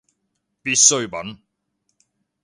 [0.63, 1.37] 必需品